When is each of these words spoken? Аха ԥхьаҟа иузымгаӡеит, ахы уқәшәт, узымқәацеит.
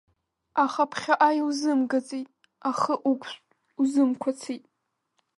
Аха 0.63 0.83
ԥхьаҟа 0.91 1.29
иузымгаӡеит, 1.39 2.29
ахы 2.69 2.95
уқәшәт, 3.11 3.45
узымқәацеит. 3.81 4.63